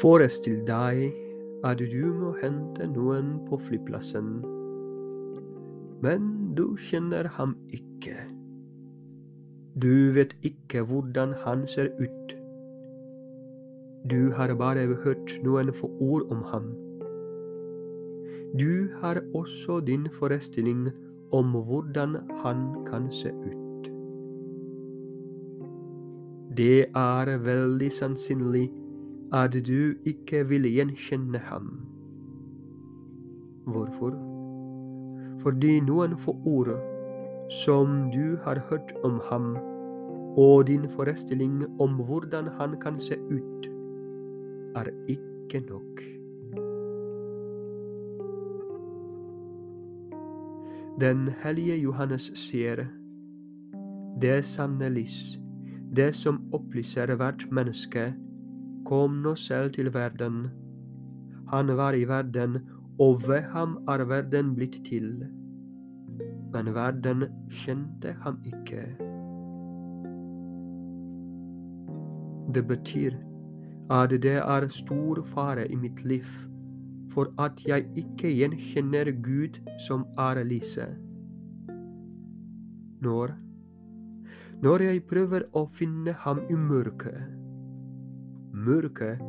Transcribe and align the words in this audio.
Forestill 0.00 0.62
deg 0.66 1.12
at 1.68 1.80
du 1.92 2.04
må 2.16 2.32
hente 2.40 2.86
noen 2.90 3.34
på 3.48 3.58
flyplassen, 3.60 4.30
men 6.02 6.30
du 6.58 6.64
kjenner 6.90 7.28
ham 7.36 7.52
ikke. 7.76 8.16
Du 9.82 10.12
vet 10.16 10.32
ikke 10.42 10.82
hvordan 10.88 11.34
han 11.44 11.66
ser 11.66 11.92
ut. 12.00 12.34
Du 14.10 14.32
har 14.36 14.54
bare 14.58 14.88
hørt 15.04 15.36
noen 15.44 15.72
få 15.76 15.90
ord 16.00 16.26
om 16.34 16.42
ham. 16.50 16.72
Du 18.58 18.88
har 19.00 19.20
også 19.34 19.80
din 19.80 20.08
forestilling 20.18 20.88
om 21.32 21.52
hvordan 21.68 22.16
han 22.42 22.64
kan 22.88 23.12
se 23.12 23.28
ut. 23.28 23.88
Det 26.56 26.86
er 26.94 27.38
veldig 27.38 27.92
sannsynlig 27.92 28.66
at 29.32 29.52
du 29.66 29.94
ikke 30.04 30.48
vil 30.48 30.62
gjenkjenne 30.68 31.38
ham. 31.38 31.68
Hvorfor? 33.64 34.12
Fordi 35.42 35.80
noen 35.80 36.18
få 36.20 36.34
ord 36.46 36.74
som 37.64 38.10
du 38.12 38.36
har 38.44 38.60
hørt 38.68 38.92
om 39.04 39.20
ham, 39.30 39.56
og 40.36 40.66
din 40.66 40.84
forestilling 40.96 41.64
om 41.80 41.94
hvordan 41.94 42.48
han 42.58 42.76
kan 42.80 43.00
se 43.00 43.16
ut, 43.20 43.68
er 44.76 44.88
ikke 45.08 45.60
nok. 45.68 46.02
Den 51.00 51.28
hellige 51.42 51.76
Johannes 51.80 52.30
sier, 52.34 52.84
det 54.22 54.44
sanne 54.44 54.88
lys, 54.92 55.38
det 55.96 56.12
som 56.16 56.40
opplyser 56.52 57.14
hvert 57.16 57.46
menneske, 57.50 58.12
kom 58.92 59.22
nå 59.24 59.32
selv 59.40 59.70
til 59.72 59.88
verden. 59.94 60.50
Han 61.48 61.76
var 61.76 61.96
i 61.96 62.04
verden, 62.08 62.58
og 63.00 63.22
ved 63.28 63.46
ham 63.54 63.78
er 63.88 64.04
verden 64.04 64.54
blitt 64.54 64.76
til. 64.84 65.24
Men 66.52 66.68
verden 66.76 67.24
kjente 67.48 68.12
ham 68.20 68.36
ikke. 68.44 68.84
Det 72.54 72.66
betyr 72.68 73.16
at 73.90 74.10
det 74.10 74.36
er 74.44 74.68
stor 74.68 75.24
fare 75.24 75.64
i 75.72 75.76
mitt 75.76 76.04
liv 76.04 76.28
for 77.14 77.32
at 77.40 77.64
jeg 77.64 77.88
ikke 77.96 78.28
gjenkjenner 78.28 79.12
Gud 79.24 79.60
som 79.88 80.04
er 80.18 80.44
lyset. 80.44 80.98
Når 83.00 83.38
når 84.62 84.82
jeg 84.82 85.06
prøver 85.10 85.48
å 85.58 85.64
finne 85.74 86.12
ham 86.12 86.44
i 86.50 86.54
mørket. 86.54 87.41
Mørket 88.52 89.20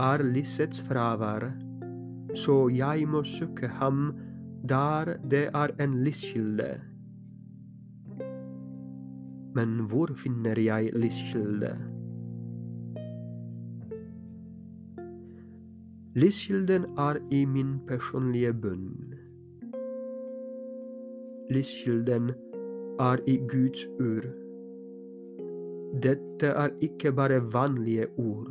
er 0.00 0.22
lysets 0.22 0.82
fravær, 0.84 1.48
så 2.34 2.68
jeg 2.68 3.08
må 3.08 3.22
søke 3.22 3.68
ham 3.68 4.12
der 4.68 5.16
det 5.30 5.46
er 5.54 5.72
en 5.80 5.94
lyskilde. 6.04 6.80
Men 9.54 9.80
hvor 9.88 10.12
finner 10.16 10.60
jeg 10.60 10.90
lyskilde? 10.92 11.72
Lyskilden 16.14 16.84
er 16.98 17.16
i 17.30 17.44
min 17.44 17.78
personlige 17.86 18.52
bønn. 18.52 19.14
Lyskilden 21.50 22.30
er 23.00 23.16
i 23.26 23.36
Guds 23.36 23.86
ord. 23.86 24.47
Dette 26.02 26.52
er 26.52 26.74
ikke 26.84 27.12
bare 27.12 27.40
vanlige 27.52 28.06
ord. 28.18 28.50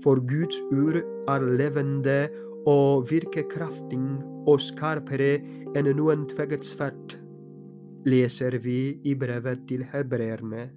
For 0.00 0.20
Guds 0.24 0.56
ord 0.72 1.00
er 1.28 1.44
levende 1.60 2.28
og 2.66 3.10
virker 3.10 3.44
kraftig 3.50 4.00
og 4.48 4.60
skarpere 4.64 5.34
enn 5.76 5.90
noen 5.96 6.24
tveget 6.30 6.64
sverd, 6.64 7.16
leser 8.08 8.56
vi 8.64 8.96
i 9.04 9.14
brevet 9.14 9.66
til 9.68 9.84
hebreerne. 9.92 10.70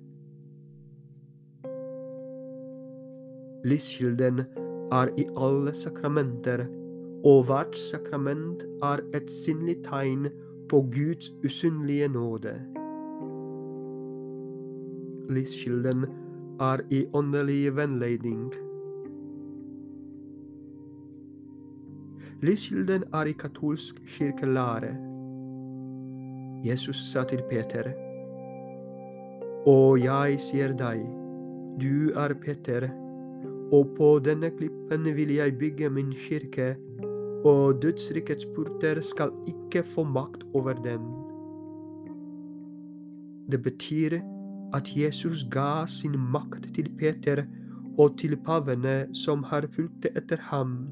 Lyskilden 3.64 4.44
er 4.92 5.12
i 5.16 5.30
alle 5.40 5.72
sakramenter, 5.74 6.66
og 7.24 7.46
hvert 7.48 7.78
sakrament 7.80 8.66
er 8.84 9.00
et 9.16 9.32
synlig 9.32 9.80
tegn 9.88 10.28
på 10.68 10.84
Guds 10.92 11.32
usynlige 11.46 12.12
nåde. 12.12 12.58
Lyskilden 15.30 16.06
er 16.60 16.82
i 16.90 17.06
åndelig 17.14 17.76
vennledning. 17.76 18.54
Lyskilden 22.42 23.04
er 23.14 23.26
i 23.26 23.32
katolsk 23.32 24.02
kirkelære. 24.18 24.96
Jesus 26.66 26.96
sa 27.12 27.24
til 27.24 27.44
Peter, 27.50 27.94
Og 29.66 30.04
jeg 30.04 30.40
sier 30.40 30.74
deg, 30.76 31.00
du 31.80 32.12
er 32.20 32.34
Peter, 32.34 32.90
og 33.72 33.96
på 33.98 34.20
denne 34.20 34.52
klippen 34.52 35.08
vil 35.16 35.32
jeg 35.36 35.58
bygge 35.58 35.90
min 35.90 36.12
kirke, 36.12 36.76
og 37.46 37.82
dødsrikets 37.82 38.46
porter 38.56 39.02
skal 39.02 39.32
ikke 39.48 39.84
få 39.84 40.04
makt 40.04 40.44
over 40.54 40.74
dem. 40.74 41.02
Det 43.52 43.64
betyr 43.64 44.20
at 44.74 44.90
Jesus 44.98 45.44
ga 45.50 45.86
sin 45.86 46.18
makt 46.18 46.70
til 46.76 46.90
Peter 47.00 47.46
og 47.98 48.18
til 48.18 48.36
pavene 48.46 49.08
som 49.14 49.44
har 49.52 49.68
fulgt 49.76 50.06
etter 50.16 50.42
ham. 50.50 50.88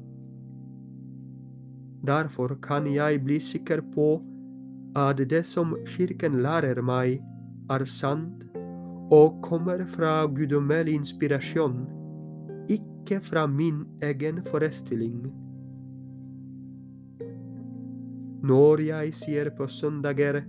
Derfor 2.06 2.54
kan 2.62 2.86
jeg 2.94 3.22
bli 3.24 3.38
sikker 3.40 3.82
på 3.94 4.22
at 4.96 5.16
det 5.30 5.46
som 5.46 5.76
Kirken 5.86 6.42
lærer 6.42 6.82
meg, 6.82 7.20
er 7.70 7.84
sant 7.86 8.42
og 9.12 9.38
kommer 9.42 9.84
fra 9.88 10.26
guddommelig 10.26 10.94
inspirasjon 10.98 11.78
ikke 12.68 13.20
fra 13.20 13.46
min 13.46 13.84
egen 14.02 14.42
forestilling. 14.44 15.30
Når 18.42 18.80
jeg 18.80 19.14
sier 19.14 19.50
på 19.56 19.66
søndager 19.66 20.42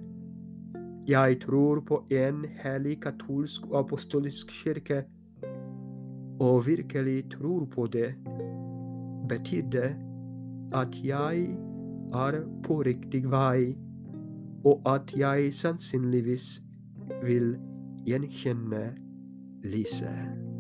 jeg 1.08 1.42
tror 1.42 1.80
på 1.80 2.06
en 2.12 2.46
hellig 2.64 3.02
katolsk 3.02 3.66
og 3.72 3.80
apostolisk 3.80 4.48
kirke, 4.48 5.04
og 6.40 6.66
virkelig 6.66 7.32
tror 7.32 7.66
på 7.66 7.88
det, 7.88 8.16
betyr 9.30 9.70
det 9.72 9.96
at 10.74 11.04
jeg 11.04 11.58
er 12.14 12.40
på 12.64 12.82
riktig 12.82 13.32
vei, 13.32 13.76
og 14.66 14.82
at 14.96 15.14
jeg 15.18 15.54
sannsynligvis 15.54 16.62
vil 17.24 17.58
gjenkjenne 18.06 18.96
lyset. 19.64 20.53